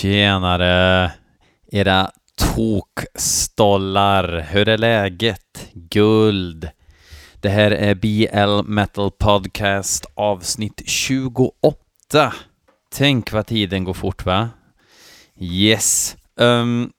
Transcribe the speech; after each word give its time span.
Tjenare! 0.00 1.12
Era 1.72 2.10
tokstollar. 2.36 4.46
Hur 4.50 4.68
är 4.68 4.78
läget? 4.78 5.68
Guld. 5.72 6.68
Det 7.40 7.48
här 7.48 7.70
är 7.70 7.94
BL 7.94 8.70
Metal 8.70 9.10
Podcast 9.10 10.06
avsnitt 10.14 10.82
28. 10.86 12.32
Tänk 12.92 13.32
vad 13.32 13.46
tiden 13.46 13.84
går 13.84 13.94
fort 13.94 14.24
va? 14.24 14.48
Yes. 15.40 16.16
Um, 16.36 16.92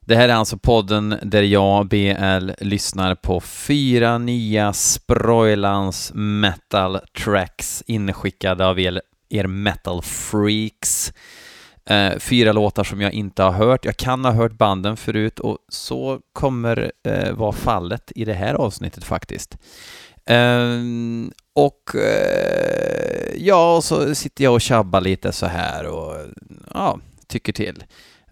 det 0.00 0.16
här 0.16 0.28
är 0.28 0.34
alltså 0.34 0.58
podden 0.58 1.18
där 1.22 1.42
jag, 1.42 1.88
BL, 1.88 2.50
lyssnar 2.58 3.14
på 3.14 3.40
fyra 3.40 4.18
nya 4.18 4.72
Sproilans 4.72 6.12
metal 6.14 6.98
tracks 7.24 7.82
inskickade 7.86 8.66
av 8.66 8.80
er, 8.80 9.00
er 9.28 9.46
metal 9.46 10.02
freaks. 10.02 11.12
Eh, 11.88 12.18
fyra 12.18 12.52
låtar 12.52 12.84
som 12.84 13.00
jag 13.00 13.12
inte 13.12 13.42
har 13.42 13.52
hört. 13.52 13.84
Jag 13.84 13.96
kan 13.96 14.24
ha 14.24 14.32
hört 14.32 14.52
banden 14.52 14.96
förut 14.96 15.38
och 15.38 15.58
så 15.68 16.20
kommer 16.32 16.92
eh, 17.04 17.32
vara 17.32 17.52
fallet 17.52 18.12
i 18.14 18.24
det 18.24 18.34
här 18.34 18.54
avsnittet 18.54 19.04
faktiskt. 19.04 19.58
Eh, 20.24 20.78
och 21.54 21.94
eh, 21.94 23.34
ja, 23.36 23.76
och 23.76 23.84
så 23.84 24.14
sitter 24.14 24.44
jag 24.44 24.54
och 24.54 24.60
tjabbar 24.60 25.00
lite 25.00 25.32
så 25.32 25.46
här 25.46 25.86
och 25.86 26.16
ja, 26.74 26.98
tycker 27.26 27.52
till. 27.52 27.84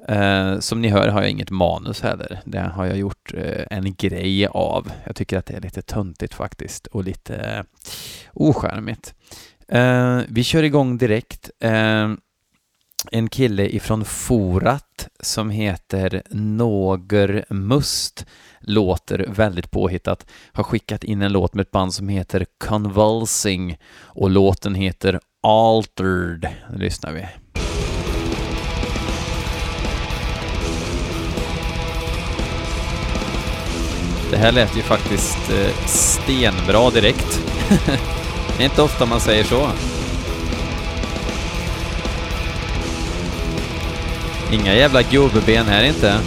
Eh, 0.09 0.59
som 0.59 0.83
ni 0.83 0.89
hör 0.89 1.09
har 1.09 1.23
jag 1.23 1.31
inget 1.31 1.51
manus 1.51 2.01
heller. 2.01 2.41
Det 2.45 2.59
har 2.59 2.87
jag 2.87 2.97
gjort 2.99 3.35
eh, 3.35 3.65
en 3.71 3.95
grej 3.95 4.47
av. 4.47 4.91
Jag 5.05 5.17
tycker 5.17 5.39
att 5.39 5.47
det 5.47 5.55
är 5.55 5.61
lite 5.61 5.83
töntigt 5.83 6.35
faktiskt 6.35 6.87
och 6.87 7.05
lite 7.05 7.37
eh, 7.37 7.63
oskärmigt. 8.33 9.15
Vi 10.29 10.45
kör 10.45 10.63
igång 10.63 10.99
direkt 10.99 11.51
en 13.13 13.29
kille 13.29 13.75
ifrån 13.77 14.05
Forat 14.05 15.09
som 15.21 15.51
heter 15.51 16.23
Någer 16.31 17.45
Must 17.51 18.27
låter 18.61 19.27
väldigt 19.29 19.71
påhittat, 19.71 20.27
har 20.53 20.65
skickat 20.65 21.05
in 21.05 21.23
en 21.23 21.33
låt 21.33 21.55
med 21.55 21.63
ett 21.63 21.71
band 21.71 21.95
som 21.95 22.09
heter 22.09 22.47
Convulsing 22.59 23.77
och 24.03 24.31
låten 24.31 24.75
heter 24.75 25.21
Altered. 25.43 26.49
Nu 26.73 26.79
lyssnar 26.79 27.13
vi. 27.13 27.27
Det 34.31 34.37
här 34.37 34.53
lät 34.53 34.77
ju 34.77 34.83
faktiskt 34.83 35.51
eh, 35.51 35.87
stenbra 35.87 36.91
direkt. 36.91 37.43
det 38.57 38.63
är 38.63 38.65
inte 38.65 38.83
ofta 38.83 39.07
man 39.07 39.21
säger 39.21 39.45
så. 39.45 39.69
Inga 44.53 44.75
jävla 44.75 45.03
gubbben 45.03 45.67
här 45.67 45.85
inte. 45.85 46.21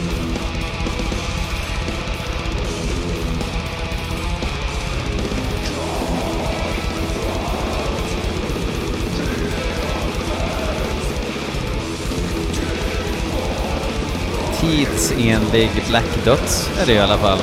Tidsenlig 14.61 15.69
Black 15.89 16.25
Dots 16.25 16.69
är 16.81 16.85
det 16.85 16.93
i 16.93 16.99
alla 16.99 17.17
fall. 17.17 17.39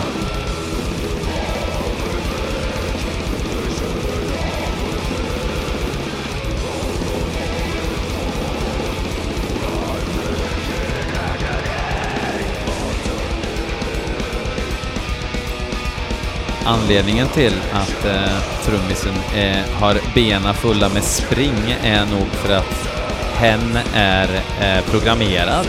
Anledningen 16.66 17.28
till 17.28 17.52
att 17.72 18.04
eh, 18.04 18.38
trummisen 18.64 19.14
eh, 19.36 19.80
har 19.80 19.96
bena 20.14 20.54
fulla 20.54 20.88
med 20.88 21.04
spring 21.04 21.76
är 21.82 22.06
nog 22.06 22.26
för 22.32 22.54
att 22.54 22.88
hen 23.34 23.78
är 23.94 24.28
eh, 24.60 24.84
programmerad 24.90 25.66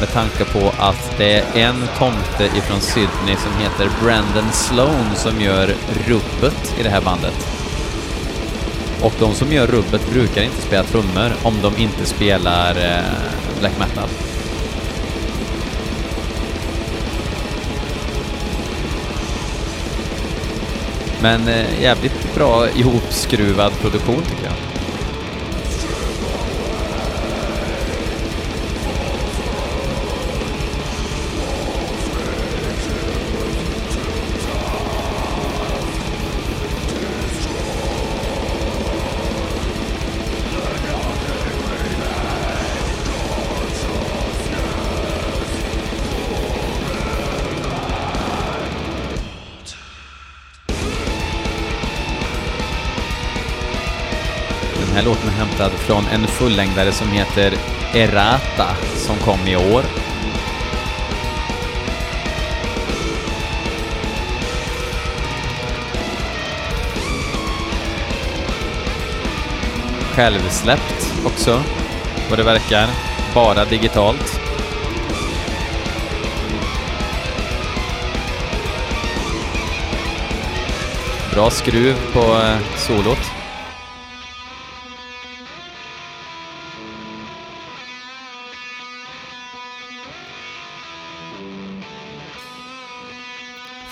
med 0.00 0.12
tanke 0.12 0.44
på 0.44 0.72
att 0.78 1.14
det 1.18 1.32
är 1.32 1.44
en 1.54 1.88
tomte 1.98 2.44
ifrån 2.58 2.80
Sydney 2.80 3.36
som 3.36 3.52
heter 3.62 3.90
Brandon 4.02 4.52
Sloan 4.52 5.16
som 5.16 5.40
gör 5.40 5.74
rubbet 6.06 6.74
i 6.80 6.82
det 6.82 6.90
här 6.90 7.00
bandet. 7.00 7.48
Och 9.02 9.12
de 9.18 9.34
som 9.34 9.52
gör 9.52 9.66
rubbet 9.66 10.10
brukar 10.12 10.42
inte 10.42 10.62
spela 10.62 10.84
trummor 10.84 11.32
om 11.42 11.54
de 11.62 11.76
inte 11.76 12.06
spelar 12.06 12.70
eh, 12.70 13.60
black 13.60 13.78
metal. 13.78 14.08
Men 21.22 21.48
eh, 21.48 21.82
jävligt 21.82 22.34
bra 22.34 22.68
ihopskruvad 22.70 23.72
produktion 23.80 24.22
tycker 24.22 24.44
jag. 24.44 24.79
Hämtad 55.60 55.78
från 55.78 56.06
en 56.06 56.26
fullängdare 56.26 56.92
som 56.92 57.08
heter 57.08 57.52
Errata 57.94 58.76
som 58.96 59.16
kom 59.16 59.48
i 59.48 59.56
år. 59.56 59.82
Självsläppt 70.14 71.14
också, 71.26 71.62
vad 72.30 72.38
det 72.38 72.44
verkar. 72.44 72.86
Bara 73.34 73.64
digitalt. 73.64 74.40
Bra 81.34 81.50
skruv 81.50 81.94
på 82.12 82.20
eh, 82.20 82.58
solot. 82.76 83.29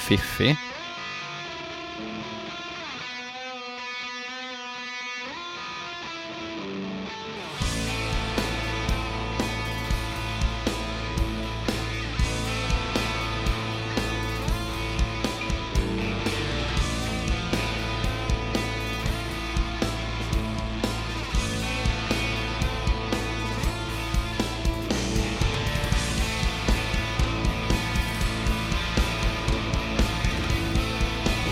Solot. 0.08 0.20
Fiffig. 0.20 0.67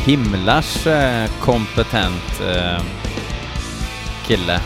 Himlars 0.06 0.86
eh, 0.86 1.30
kompetent 1.40 2.40
eh, 2.40 2.80
kille. 4.26 4.60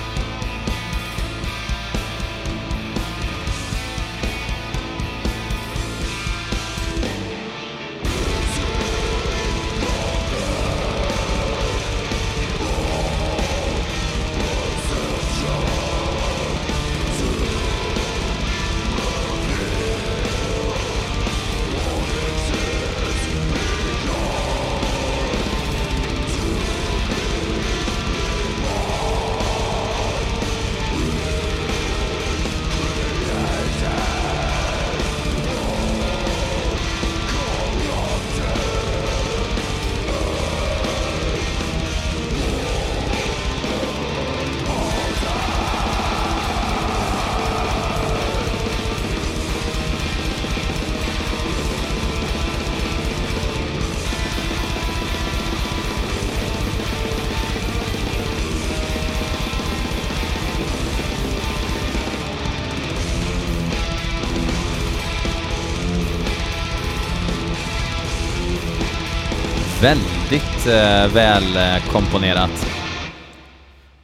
Väldigt 69.83 70.67
eh, 70.67 71.15
väl 71.15 71.81
komponerat. 71.93 72.67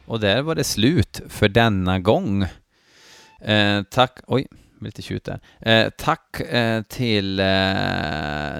Och 0.05 0.19
där 0.19 0.41
var 0.41 0.55
det 0.55 0.63
slut 0.63 1.21
för 1.29 1.49
denna 1.49 1.99
gång. 1.99 2.45
Eh, 3.41 3.83
tack, 3.91 4.19
oj, 4.27 4.47
lite 4.81 5.01
tjut 5.01 5.23
där. 5.25 5.39
Eh, 5.59 5.89
tack 5.97 6.39
eh, 6.39 6.81
till 6.81 7.39
eh, 7.39 7.45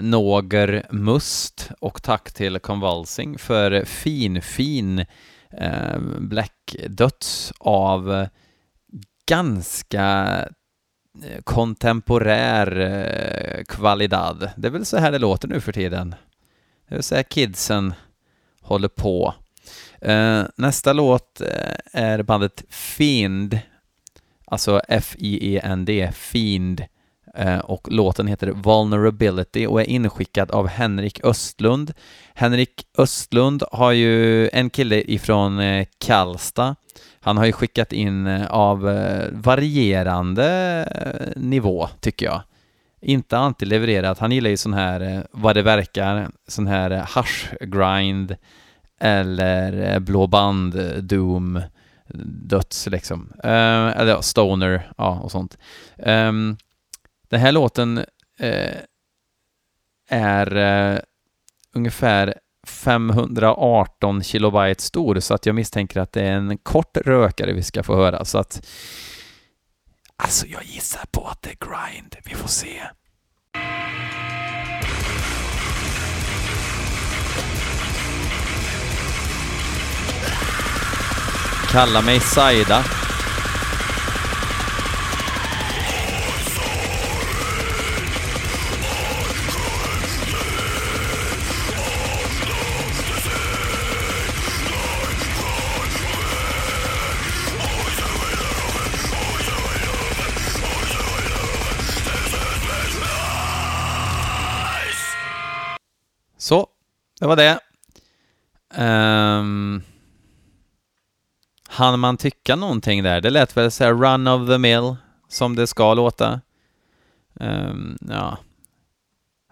Någer 0.01 0.87
Must 0.91 1.71
och 1.79 2.03
tack 2.03 2.33
till 2.33 2.59
Convulsing 2.59 3.37
för 3.37 3.85
fin, 3.85 4.41
fin 4.41 4.99
eh, 5.51 5.99
Black 6.19 6.75
Döds 6.87 7.53
av 7.59 8.27
ganska 9.29 10.37
eh, 11.23 11.41
kontemporär 11.43 12.79
eh, 12.79 13.63
kvalidad. 13.63 14.49
Det 14.57 14.67
är 14.67 14.71
väl 14.71 14.85
så 14.85 14.97
här 14.97 15.11
det 15.11 15.19
låter 15.19 15.47
nu 15.47 15.59
för 15.61 15.71
tiden. 15.71 16.15
Det 16.89 16.95
vill 16.95 17.03
säga 17.03 17.23
kidsen 17.23 17.93
håller 18.61 18.87
på. 18.87 19.33
Eh, 20.01 20.43
nästa 20.55 20.93
låt 20.93 21.41
eh, 21.41 21.47
är 21.93 22.23
bandet 22.23 22.63
Fiend, 22.69 23.59
alltså 24.45 24.81
F-I-E-N-D, 24.87 26.11
Fiend, 26.15 26.83
och 27.63 27.87
låten 27.91 28.27
heter 28.27 28.47
Vulnerability 28.47 29.65
och 29.65 29.81
är 29.81 29.89
inskickad 29.89 30.51
av 30.51 30.67
Henrik 30.67 31.23
Östlund. 31.23 31.93
Henrik 32.33 32.87
Östlund 32.97 33.63
har 33.71 33.91
ju 33.91 34.49
en 34.49 34.69
kille 34.69 35.11
ifrån 35.11 35.85
Karlstad. 35.97 36.75
Han 37.19 37.37
har 37.37 37.45
ju 37.45 37.51
skickat 37.51 37.93
in 37.93 38.27
av 38.49 38.81
varierande 39.31 41.33
nivå, 41.35 41.89
tycker 42.01 42.25
jag 42.25 42.41
inte 43.01 43.37
alltid 43.37 43.67
levererat. 43.67 44.19
Han 44.19 44.31
gillar 44.31 44.49
ju 44.49 44.57
sån 44.57 44.73
här, 44.73 45.01
eh, 45.01 45.21
vad 45.31 45.55
det 45.55 45.61
verkar, 45.61 46.29
sån 46.47 46.67
här 46.67 46.91
eh, 46.91 47.01
hash 47.01 47.53
grind 47.61 48.35
eller 48.99 49.93
eh, 49.93 49.99
blå 49.99 50.27
band, 50.27 51.03
doom, 51.03 51.61
döds 52.23 52.87
liksom. 52.87 53.31
Eh, 53.43 53.87
eller 53.97 54.11
ja, 54.11 54.21
stoner, 54.21 54.91
ja 54.97 55.19
och 55.19 55.31
sånt. 55.31 55.57
Eh, 55.97 56.31
den 57.29 57.39
här 57.39 57.51
låten 57.51 58.05
eh, 58.39 58.75
är 60.09 61.01
ungefär 61.73 62.33
518 62.67 64.23
kilobyte 64.23 64.83
stor 64.83 65.19
så 65.19 65.33
att 65.33 65.45
jag 65.45 65.55
misstänker 65.55 65.99
att 65.99 66.11
det 66.11 66.21
är 66.21 66.31
en 66.31 66.57
kort 66.57 66.97
rökare 66.97 67.53
vi 67.53 67.63
ska 67.63 67.83
få 67.83 67.95
höra 67.95 68.25
så 68.25 68.37
att 68.37 68.67
Alltså 70.23 70.47
jag 70.47 70.63
gissar 70.63 71.05
på 71.11 71.27
att 71.27 71.41
det 71.41 71.49
är 71.49 71.57
grind, 71.65 72.15
vi 72.25 72.35
får 72.35 72.47
se. 72.47 72.83
Kalla 81.71 82.01
mig 82.01 82.19
Saida. 82.19 82.83
Det 107.19 107.27
var 107.27 107.35
det. 107.35 107.59
Ehm, 108.73 109.75
um, 109.75 109.83
han 111.67 111.99
man 111.99 112.17
tycka 112.17 112.55
någonting 112.55 113.03
där? 113.03 113.21
Det 113.21 113.29
lät 113.29 113.57
väl 113.57 113.71
så 113.71 113.93
run 113.93 114.27
of 114.27 114.49
the 114.49 114.57
mill, 114.57 114.95
som 115.27 115.55
det 115.55 115.67
ska 115.67 115.93
låta. 115.93 116.41
Um, 117.33 117.97
ja. 118.09 118.37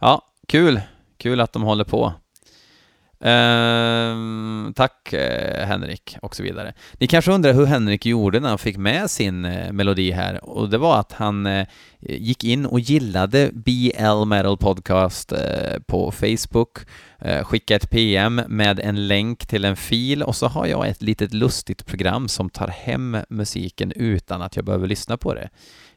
ja, 0.02 0.22
kul. 0.48 0.82
Kul 1.18 1.42
att 1.42 1.54
de 1.54 1.62
håller 1.62 1.84
på. 1.84 2.14
Ehm, 3.20 4.74
tack 4.76 5.14
eh, 5.14 5.68
Henrik 5.68 6.18
och 6.22 6.36
så 6.36 6.44
vidare. 6.44 6.74
Ni 7.00 7.08
kanske 7.08 7.32
undrar 7.32 7.54
hur 7.54 7.66
Henrik 7.66 8.06
gjorde 8.06 8.40
när 8.40 8.50
han 8.50 8.58
fick 8.58 8.78
med 8.78 9.12
sin 9.12 9.46
eh, 9.46 9.72
melodi 9.72 10.12
här 10.12 10.46
och 10.46 10.70
det 10.70 10.78
var 10.78 11.00
att 11.00 11.12
han 11.12 11.46
eh, 11.46 11.68
gick 12.00 12.44
in 12.44 12.66
och 12.66 12.80
gillade 12.80 13.52
BL 13.54 14.26
Metal 14.26 14.58
Podcast 14.58 15.34
på 15.88 16.12
Facebook, 16.12 16.78
skickade 17.44 17.76
ett 17.76 17.90
PM 17.90 18.42
med 18.48 18.80
en 18.80 19.08
länk 19.08 19.46
till 19.48 19.66
en 19.66 19.76
fil 19.76 20.24
och 20.24 20.36
så 20.36 20.48
har 20.48 20.66
jag 20.66 20.88
ett 20.88 21.02
litet 21.02 21.34
lustigt 21.34 21.86
program 21.86 22.28
som 22.28 22.50
tar 22.50 22.68
hem 22.68 23.18
musiken 23.30 23.92
utan 23.96 24.42
att 24.42 24.56
jag 24.56 24.66
behöver 24.66 24.88
lyssna 24.88 25.18
på 25.18 25.34
det. 25.34 25.50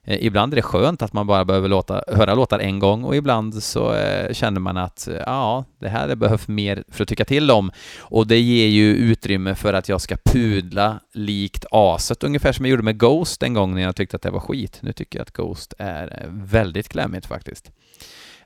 Eh, 0.09 0.27
ibland 0.27 0.53
är 0.53 0.57
det 0.57 0.63
skönt 0.63 1.03
att 1.03 1.13
man 1.13 1.27
bara 1.27 1.45
behöver 1.45 1.69
låta, 1.69 2.03
höra 2.09 2.35
låtar 2.35 2.59
en 2.59 2.79
gång 2.79 3.05
och 3.05 3.17
ibland 3.17 3.63
så 3.63 3.95
eh, 3.95 4.33
känner 4.33 4.61
man 4.61 4.77
att 4.77 5.09
eh, 5.09 5.15
ja, 5.15 5.65
det 5.81 5.89
här 5.89 6.15
behövs 6.15 6.49
mer 6.49 6.85
för 6.89 7.03
att 7.03 7.09
tycka 7.09 7.25
till 7.25 7.51
om. 7.51 7.71
Och 7.99 8.27
det 8.27 8.39
ger 8.39 8.69
ju 8.69 8.95
utrymme 8.95 9.55
för 9.55 9.73
att 9.73 9.89
jag 9.89 10.01
ska 10.01 10.17
pudla 10.25 11.01
likt 11.13 11.65
aset, 11.71 12.25
ungefär 12.25 12.53
som 12.53 12.65
jag 12.65 12.71
gjorde 12.71 12.83
med 12.83 12.99
Ghost 12.99 13.43
en 13.43 13.55
gång 13.55 13.75
när 13.75 13.83
jag 13.83 13.97
tyckte 13.97 14.17
att 14.17 14.23
det 14.23 14.31
var 14.31 14.41
skit. 14.41 14.79
Nu 14.81 14.93
tycker 14.93 15.19
jag 15.19 15.23
att 15.23 15.33
Ghost 15.33 15.75
är 15.79 16.23
eh, 16.23 16.31
väldigt 16.31 16.89
klämmigt 16.89 17.27
faktiskt. 17.27 17.71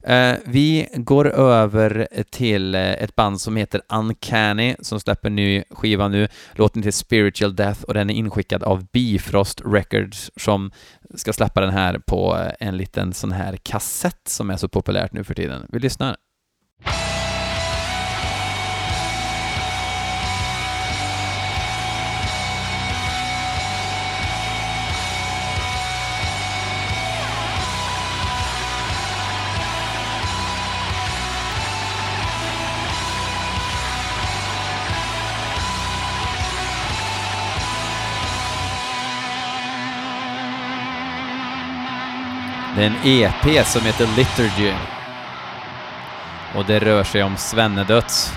Eh, 0.05 0.37
vi 0.45 0.89
går 0.95 1.31
över 1.31 2.09
till 2.31 2.75
eh, 2.75 2.93
ett 2.93 3.17
band 3.17 3.41
som 3.41 3.57
heter 3.57 3.81
Uncanny 3.89 4.77
som 4.81 5.01
släpper 5.01 5.31
ny 5.31 5.63
skiva 5.71 6.09
nu. 6.09 6.29
Låten 6.53 6.83
till 6.83 6.93
Spiritual 6.93 7.57
Death 7.57 7.83
och 7.83 7.95
den 7.95 8.11
är 8.11 8.15
inskickad 8.15 8.63
av 8.63 8.87
Bifrost 8.93 9.63
Records 9.65 10.31
som 10.37 10.71
ska 11.15 11.33
släppa 11.33 11.61
den 11.61 11.71
här 11.71 11.99
på 11.99 12.37
eh, 12.37 12.69
en 12.69 12.77
liten 12.77 13.13
sån 13.13 13.33
här 13.33 13.57
kassett 13.57 14.29
som 14.29 14.51
är 14.51 14.57
så 14.57 14.69
populärt 14.69 15.13
nu 15.13 15.25
för 15.25 15.35
tiden. 15.35 15.67
Vi 15.69 15.79
lyssnar. 15.79 16.17
Det 42.77 42.83
är 42.83 42.87
en 42.87 42.97
EP 43.05 43.67
som 43.67 43.83
heter 43.83 44.07
Liturgy. 44.17 44.73
Och 46.55 46.65
det 46.65 46.79
rör 46.79 47.05
sig 47.05 47.23
om 47.23 47.37
svennedöds. 47.37 48.33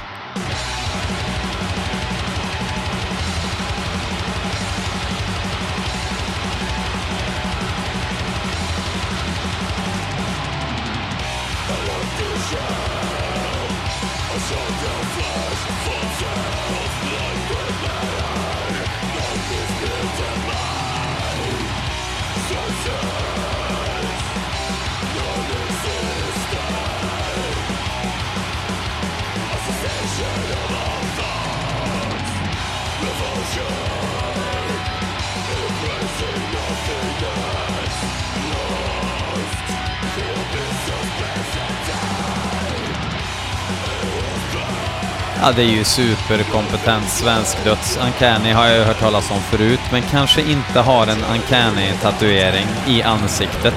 Ja, 45.45 45.51
det 45.51 45.61
är 45.61 45.67
ju 45.67 45.83
superkompetent 45.83 47.09
svensk 47.09 47.63
döds. 47.63 47.97
Uncanny 47.97 48.51
har 48.51 48.65
jag 48.65 48.77
ju 48.77 48.83
hört 48.83 48.99
talas 48.99 49.31
om 49.31 49.41
förut, 49.41 49.79
men 49.91 50.01
kanske 50.01 50.41
inte 50.41 50.79
har 50.79 51.07
en 51.07 51.23
Uncanny-tatuering 51.23 52.67
i 52.87 53.01
ansiktet 53.01 53.73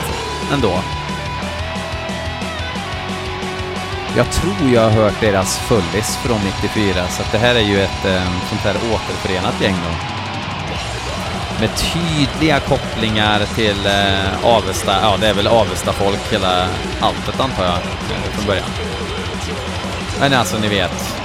ändå. 0.53 0.81
Jag 4.17 4.31
tror 4.33 4.71
jag 4.75 4.83
har 4.83 4.91
hört 4.91 5.21
deras 5.21 5.59
fullis 5.59 6.17
från 6.17 6.41
94, 6.63 7.09
så 7.09 7.23
det 7.33 7.39
här 7.39 7.55
är 7.55 7.61
ju 7.61 7.81
ett 7.81 8.05
eh, 8.05 8.49
sånt 8.49 8.61
här 8.61 8.77
återförenat 8.77 9.61
gäng 9.61 9.77
då. 9.85 9.95
Med 11.61 11.71
tydliga 11.77 12.61
kopplingar 12.61 13.47
till 13.55 13.87
eh, 13.87 14.45
Avesta, 14.45 14.93
ja 15.03 15.17
det 15.21 15.29
är 15.29 15.35
väl 15.35 15.47
Avesta-folk 15.47 16.33
hela 16.33 16.69
alltet 17.01 17.41
antar 17.41 17.65
jag, 17.65 17.75
eh, 17.75 18.31
från 18.33 18.47
början. 18.47 18.71
Men 20.21 20.33
alltså, 20.33 20.59
ni 20.59 20.69
vet. 20.69 21.18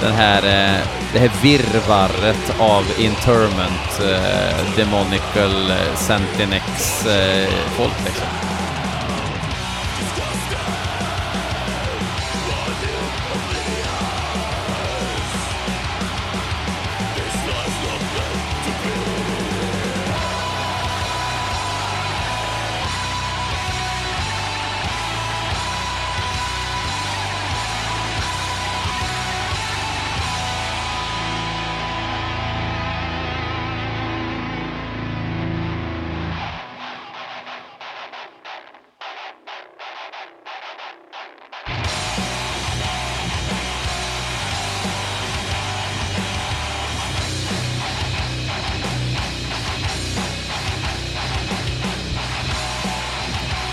Den 0.00 0.12
här, 0.12 0.42
eh, 0.42 0.80
det 1.12 1.18
här 1.18 1.30
virrvarret 1.42 2.54
av 2.58 2.84
interment, 2.98 4.00
eh, 4.00 4.76
demonical, 4.76 5.70
eh, 5.70 5.94
sentinex-folk 5.96 8.04
liksom. 8.04 8.26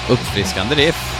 Uppfriskande 0.10 0.76
riff. 0.76 1.17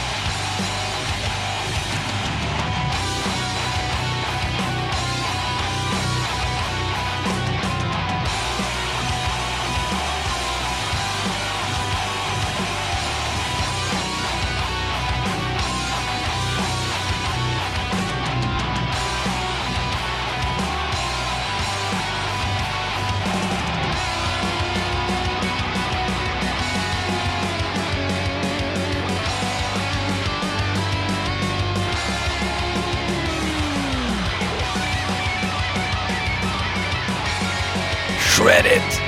credit. 38.38 39.07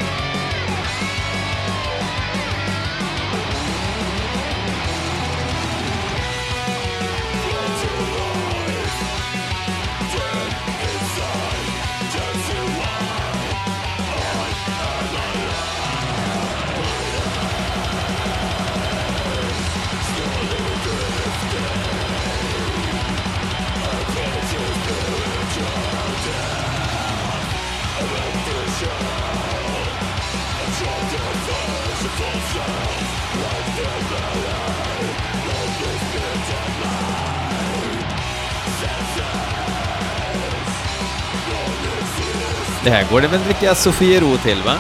Det 42.85 42.91
här 42.91 43.05
går 43.11 43.21
det 43.21 43.29
väl 43.29 43.45
dricka 43.45 43.75
Sofiero 43.75 44.37
till, 44.37 44.63
va? 44.63 44.75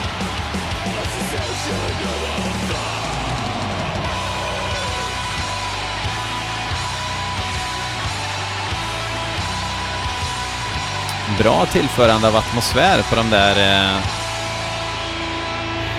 Bra 11.38 11.66
tillförande 11.66 12.28
av 12.28 12.36
atmosfär 12.36 13.02
på 13.10 13.16
de 13.16 13.30
där... 13.30 13.50
Eh, 13.50 14.00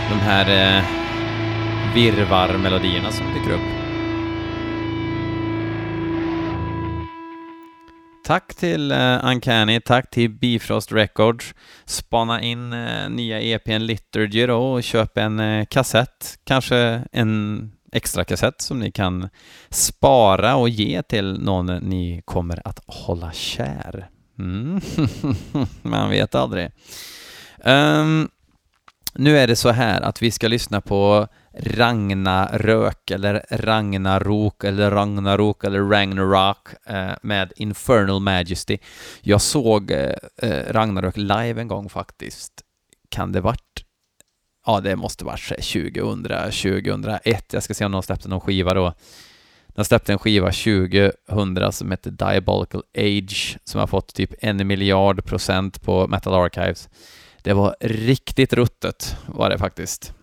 de 0.09 0.19
här 0.19 0.77
eh, 0.77 1.00
eh, 1.91 1.95
virrvarr-melodierna 1.95 3.11
som 3.11 3.25
dyker 3.33 3.53
upp. 3.53 3.81
Tack 8.23 8.55
till 8.55 8.91
uh, 8.91 9.25
Uncanny, 9.25 9.79
tack 9.81 10.09
till 10.09 10.29
Bifrost 10.29 10.91
Records. 10.91 11.53
Spana 11.85 12.41
in 12.41 12.73
uh, 12.73 13.09
nya 13.09 13.41
EPn 13.41 13.85
Liturgy 13.85 14.45
då 14.45 14.57
och 14.57 14.83
köp 14.83 15.17
en 15.17 15.39
uh, 15.39 15.65
kassett, 15.65 16.39
kanske 16.43 17.03
en 17.11 17.71
extra 17.91 18.23
kassett 18.23 18.61
som 18.61 18.79
ni 18.79 18.91
kan 18.91 19.29
spara 19.69 20.55
och 20.55 20.69
ge 20.69 21.01
till 21.01 21.39
någon 21.39 21.65
ni 21.65 22.21
kommer 22.25 22.67
att 22.67 22.83
hålla 22.87 23.31
kär. 23.31 24.09
Mm. 24.39 24.81
Man 25.81 26.09
vet 26.09 26.35
aldrig. 26.35 26.71
Um, 27.65 28.29
nu 29.13 29.37
är 29.37 29.47
det 29.47 29.55
så 29.55 29.69
här 29.69 30.01
att 30.01 30.21
vi 30.21 30.31
ska 30.31 30.47
lyssna 30.47 30.81
på 30.81 31.27
Ragnarök 31.53 33.11
eller 33.11 33.45
Ragnarok 33.49 34.63
eller 34.63 34.91
Ragnarok 34.91 35.63
eller 35.63 35.79
Ragnarok 35.79 36.67
eh, 36.85 37.11
med 37.21 37.53
Infernal 37.55 38.19
Majesty. 38.19 38.77
Jag 39.21 39.41
såg 39.41 39.91
eh, 39.91 40.13
eh 40.37 40.73
Ragnarök 40.73 41.17
live 41.17 41.61
en 41.61 41.67
gång 41.67 41.89
faktiskt. 41.89 42.53
Kan 43.09 43.31
det 43.31 43.41
varit? 43.41 43.85
Ja, 44.65 44.79
det 44.81 44.95
måste 44.95 45.25
varit 45.25 45.47
2000, 45.47 46.23
2001. 46.51 47.53
Jag 47.53 47.63
ska 47.63 47.73
se 47.73 47.85
om 47.85 47.91
de 47.91 48.03
släppte 48.03 48.29
någon 48.29 48.41
skiva 48.41 48.73
då. 48.73 48.93
De 49.67 49.85
släppte 49.85 50.13
en 50.13 50.19
skiva 50.19 50.51
2000 50.51 51.71
som 51.71 51.91
hette 51.91 52.09
Diabolical 52.09 52.83
Age 52.97 53.57
som 53.63 53.79
har 53.79 53.87
fått 53.87 54.13
typ 54.13 54.33
en 54.39 54.67
miljard 54.67 55.25
procent 55.25 55.81
på 55.81 56.07
Metal 56.07 56.33
Archives. 56.33 56.89
Det 57.41 57.53
var 57.53 57.75
riktigt 57.79 58.53
ruttet 58.53 59.17
var 59.25 59.49
det 59.49 59.57
faktiskt. 59.57 60.13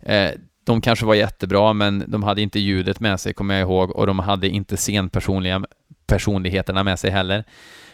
Eh, 0.00 0.30
de 0.68 0.80
kanske 0.80 1.06
var 1.06 1.14
jättebra, 1.14 1.72
men 1.72 2.04
de 2.08 2.22
hade 2.22 2.42
inte 2.42 2.58
ljudet 2.58 3.00
med 3.00 3.20
sig, 3.20 3.34
kommer 3.34 3.54
jag 3.54 3.62
ihåg, 3.62 3.90
och 3.90 4.06
de 4.06 4.18
hade 4.18 4.48
inte 4.48 4.76
scenpersonligheterna 4.76 6.84
med 6.84 6.98
sig 6.98 7.10
heller. 7.10 7.44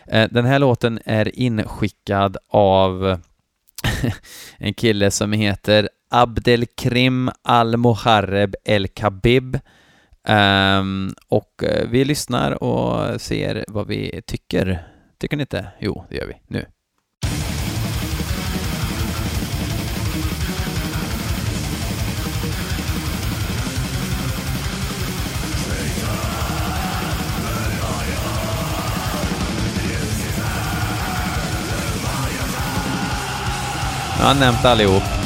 Eh, 0.06 0.28
den 0.30 0.44
här 0.44 0.58
låten 0.58 1.00
är 1.04 1.38
inskickad 1.38 2.36
av 2.48 3.20
en 4.58 4.74
kille 4.74 5.10
som 5.10 5.32
heter 5.32 5.88
Abdelkrim 6.10 7.30
Al-Muharreb 7.42 8.54
El-Kabib. 8.64 9.58
Ehm, 10.28 11.14
och 11.28 11.64
eh, 11.64 11.88
vi 11.88 12.04
lyssnar 12.04 12.62
och 12.62 13.20
ser 13.20 13.64
vad 13.68 13.86
vi 13.86 14.22
tycker. 14.26 14.88
Tycker 15.18 15.36
ni 15.36 15.40
inte? 15.40 15.66
Jo, 15.78 16.04
det 16.08 16.16
gör 16.16 16.26
vi. 16.26 16.34
Nu. 16.46 16.66
Jag 34.24 34.28
har 34.28 35.23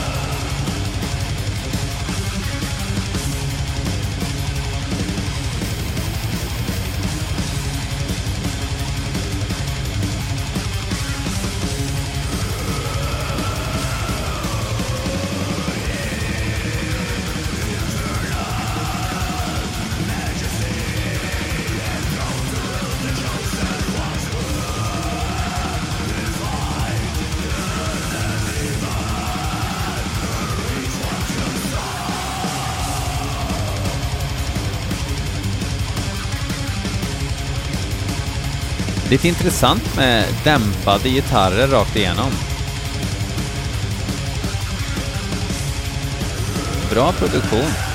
Lite 39.10 39.28
intressant 39.28 39.96
med 39.96 40.24
dämpade 40.44 41.08
gitarrer 41.08 41.68
rakt 41.68 41.96
igenom. 41.96 42.30
Bra 46.90 47.12
produktion. 47.12 47.87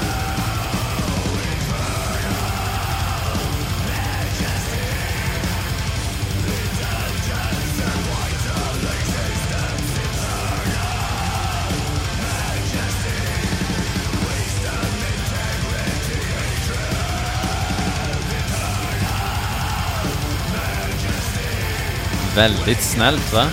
Väldigt 22.36 22.82
snällt 22.82 23.34
va? 23.34 23.46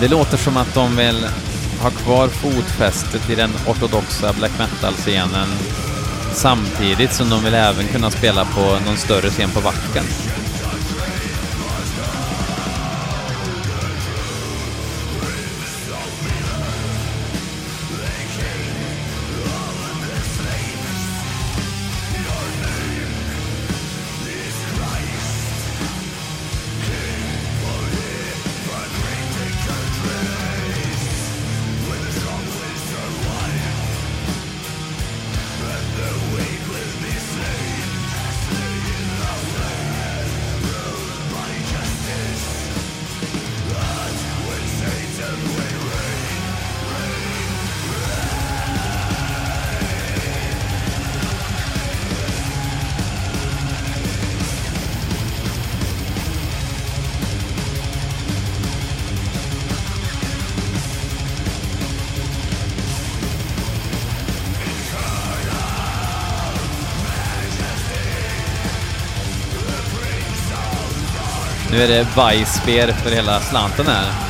Det 0.00 0.08
låter 0.08 0.36
som 0.36 0.56
att 0.56 0.74
de 0.74 0.96
vill 0.96 1.26
ha 1.82 1.90
kvar 1.90 2.28
fotfästet 2.28 3.30
i 3.30 3.34
den 3.34 3.50
ortodoxa 3.66 4.32
black 4.32 4.52
metal-scenen 4.58 5.48
samtidigt 6.32 7.12
som 7.12 7.30
de 7.30 7.44
vill 7.44 7.54
även 7.54 7.88
kunna 7.88 8.10
spela 8.10 8.44
på 8.44 8.60
någon 8.86 8.96
större 8.96 9.30
scen 9.30 9.50
på 9.50 9.60
backen. 9.60 10.04
Nu 71.70 71.82
är 71.82 71.88
det 71.88 72.06
bajsber 72.16 72.92
för 72.92 73.10
hela 73.10 73.40
slanten 73.40 73.86
här. 73.86 74.27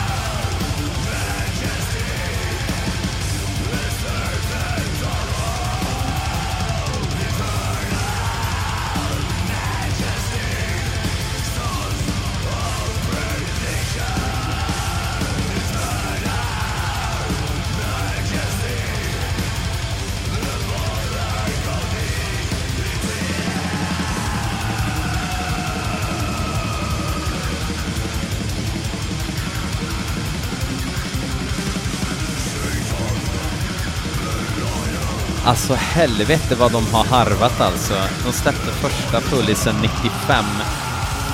Alltså 35.48 35.74
helvete 35.74 36.54
vad 36.54 36.72
de 36.72 36.86
har 36.86 37.04
harvat 37.04 37.60
alltså. 37.60 37.94
De 38.24 38.32
släppte 38.32 38.72
första 38.72 39.20
Pullisen 39.20 39.74
95 39.82 40.44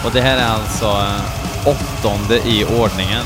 och 0.05 0.11
det 0.13 0.21
här 0.21 0.37
är 0.37 0.49
alltså 0.49 0.85
eh, 0.85 1.69
åttonde 1.69 2.37
i 2.37 2.65
ordningen. 2.65 3.25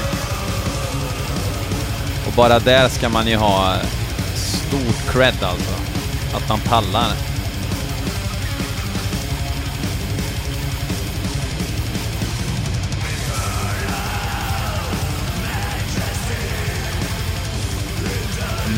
Och 2.27 2.33
bara 2.37 2.59
där 2.59 2.88
ska 2.88 3.09
man 3.09 3.27
ju 3.27 3.37
ha 3.37 3.74
eh, 3.74 3.81
stort 4.35 5.12
cred 5.12 5.42
alltså. 5.42 5.74
Att 6.37 6.48
man 6.48 6.61
pallar. 6.61 7.12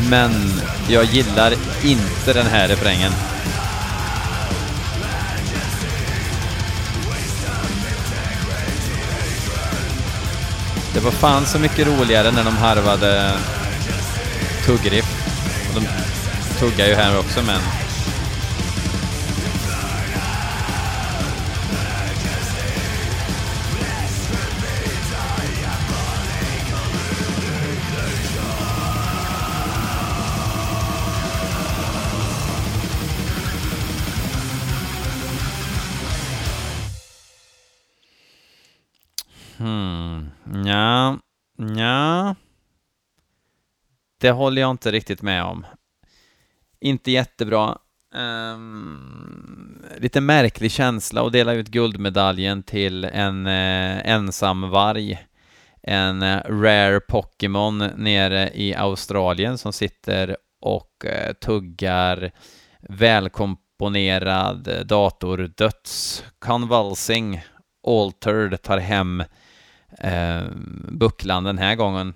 Men 0.09 0.61
jag 0.87 1.03
gillar 1.03 1.53
inte 1.83 2.33
den 2.33 2.47
här 2.47 2.67
refrängen. 2.67 3.11
Det 10.93 10.99
var 10.99 11.11
fan 11.11 11.45
så 11.45 11.59
mycket 11.59 11.87
roligare 11.87 12.31
när 12.31 12.43
de 12.43 12.57
harvade 12.57 13.31
tuggriff. 14.65 15.05
Och 15.69 15.81
de 15.81 15.87
tuggar 16.59 16.87
ju 16.87 16.95
här 16.95 17.19
också 17.19 17.41
men... 17.41 17.80
Det 44.21 44.31
håller 44.31 44.61
jag 44.61 44.71
inte 44.71 44.91
riktigt 44.91 45.21
med 45.21 45.43
om. 45.43 45.65
Inte 46.79 47.11
jättebra. 47.11 47.77
Um, 48.15 49.83
lite 49.97 50.21
märklig 50.21 50.71
känsla 50.71 51.25
att 51.25 51.33
dela 51.33 51.53
ut 51.53 51.67
guldmedaljen 51.67 52.63
till 52.63 53.03
en 53.03 53.47
uh, 53.47 54.07
ensam 54.07 54.69
varg. 54.69 55.19
En 55.83 56.23
uh, 56.23 56.41
rare 56.45 56.99
Pokémon 56.99 57.77
nere 57.95 58.51
i 58.53 58.75
Australien 58.75 59.57
som 59.57 59.73
sitter 59.73 60.37
och 60.61 61.05
uh, 61.05 61.33
tuggar 61.33 62.31
välkomponerad 62.79 64.85
datordöds 64.85 66.23
convulsing 66.39 67.41
altered 67.87 68.61
tar 68.61 68.77
hem 68.77 69.23
uh, 70.03 70.43
bucklan 70.91 71.43
den 71.43 71.57
här 71.57 71.75
gången. 71.75 72.13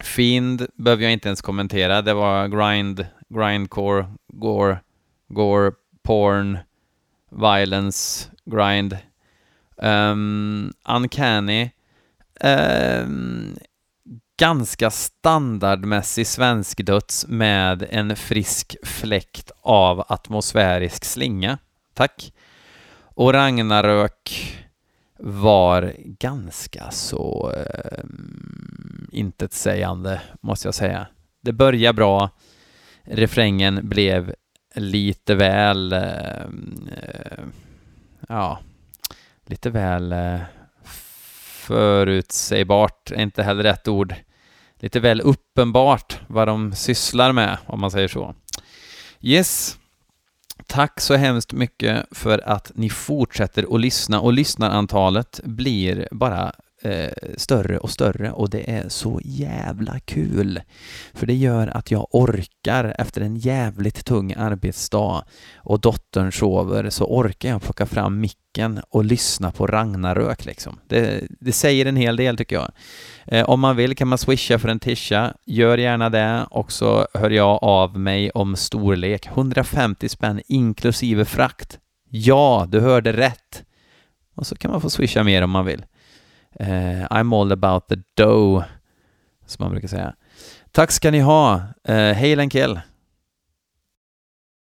Fiend 0.00 0.66
behöver 0.74 1.02
jag 1.02 1.12
inte 1.12 1.28
ens 1.28 1.42
kommentera. 1.42 2.02
Det 2.02 2.14
var 2.14 2.48
grind, 2.48 3.06
grindcore, 3.28 4.06
gore, 4.28 4.78
gore, 5.28 5.72
porn, 6.02 6.58
violence, 7.30 8.30
grind. 8.44 8.96
Um, 9.76 10.72
uncanny. 10.88 11.70
Um, 12.40 13.56
ganska 14.36 14.90
standardmässig 14.90 16.26
svensk 16.26 16.86
döds 16.86 17.26
med 17.28 17.86
en 17.90 18.16
frisk 18.16 18.76
fläkt 18.82 19.50
av 19.60 20.04
atmosfärisk 20.08 21.04
slinga. 21.04 21.58
Tack. 21.94 22.32
Och 23.14 23.32
Ragnarök 23.32 24.52
var 25.18 25.94
ganska 25.98 26.90
så 26.90 27.52
eh, 27.56 28.04
intetsägande, 29.12 30.20
måste 30.40 30.68
jag 30.68 30.74
säga. 30.74 31.06
Det 31.42 31.52
började 31.52 31.96
bra, 31.96 32.30
refrängen 33.04 33.88
blev 33.88 34.34
lite 34.74 35.34
väl, 35.34 35.92
ehm, 35.92 36.88
eh, 36.92 37.44
ja, 38.28 38.58
lite 39.46 39.70
väl 39.70 40.12
eh, 40.12 40.40
förutsägbart 41.66 43.10
är 43.10 43.22
inte 43.22 43.42
heller 43.42 43.62
rätt 43.62 43.88
ord. 43.88 44.14
Lite 44.80 45.00
väl 45.00 45.20
uppenbart 45.20 46.20
vad 46.26 46.48
de 46.48 46.72
sysslar 46.72 47.32
med, 47.32 47.58
om 47.66 47.80
man 47.80 47.90
säger 47.90 48.08
så. 48.08 48.34
Yes, 49.20 49.78
Tack 50.66 51.00
så 51.00 51.14
hemskt 51.14 51.52
mycket 51.52 52.06
för 52.10 52.48
att 52.48 52.72
ni 52.74 52.90
fortsätter 52.90 53.74
att 53.74 53.80
lyssna. 53.80 54.20
Och 54.20 54.32
lyssnarantalet 54.32 55.40
blir 55.44 56.08
bara 56.10 56.52
eh, 56.86 57.10
större 57.36 57.78
och 57.78 57.90
större 57.90 58.30
och 58.30 58.50
det 58.50 58.70
är 58.70 58.88
så 58.88 59.20
jävla 59.24 60.00
kul. 60.00 60.60
För 61.14 61.26
det 61.26 61.34
gör 61.34 61.66
att 61.66 61.90
jag 61.90 62.06
orkar 62.10 62.94
efter 62.98 63.20
en 63.20 63.36
jävligt 63.36 64.04
tung 64.04 64.34
arbetsdag 64.36 65.24
och 65.56 65.80
dottern 65.80 66.32
sover 66.32 66.90
så 66.90 67.04
orkar 67.04 67.48
jag 67.48 67.62
plocka 67.62 67.86
fram 67.86 68.20
micken 68.20 68.80
och 68.88 69.04
lyssna 69.04 69.52
på 69.52 69.66
Ragnarök 69.66 70.44
liksom. 70.44 70.78
Det, 70.88 71.22
det 71.40 71.52
säger 71.52 71.86
en 71.86 71.96
hel 71.96 72.16
del 72.16 72.36
tycker 72.36 72.56
jag. 72.56 72.72
Eh, 73.24 73.48
om 73.48 73.60
man 73.60 73.76
vill 73.76 73.96
kan 73.96 74.08
man 74.08 74.18
swisha 74.18 74.58
för 74.58 74.68
en 74.68 74.80
tisha. 74.80 75.34
Gör 75.46 75.78
gärna 75.78 76.10
det 76.10 76.46
och 76.50 76.72
så 76.72 77.06
hör 77.14 77.30
jag 77.30 77.58
av 77.62 77.98
mig 77.98 78.30
om 78.30 78.56
storlek. 78.56 79.26
150 79.26 80.08
spänn 80.08 80.40
inklusive 80.46 81.24
frakt. 81.24 81.78
Ja, 82.10 82.66
du 82.68 82.80
hörde 82.80 83.12
rätt. 83.12 83.64
Och 84.34 84.46
så 84.46 84.56
kan 84.56 84.70
man 84.70 84.80
få 84.80 84.90
swisha 84.90 85.22
mer 85.22 85.42
om 85.42 85.50
man 85.50 85.64
vill. 85.64 85.84
Uh, 86.60 87.06
I'm 87.10 87.32
all 87.32 87.52
about 87.52 87.88
the 87.88 87.96
dough, 88.16 88.64
som 89.46 89.64
man 89.64 89.70
brukar 89.70 89.88
säga. 89.88 90.14
Tack 90.72 90.90
ska 90.90 91.10
ni 91.10 91.20
ha. 91.20 91.54
Uh, 91.88 91.94
hej 91.94 92.36
Lenkel! 92.36 92.80